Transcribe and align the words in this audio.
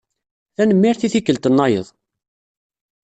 Tanemmirt 0.55 1.01
i 1.07 1.09
tikkelt-nnayeḍ. 1.13 1.87